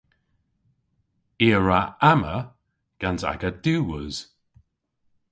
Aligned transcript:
I 1.45 1.47
a 1.57 1.59
wra 1.59 1.81
amma 2.11 2.35
gans 3.01 3.21
aga 3.31 3.49
diwweus. 3.63 4.15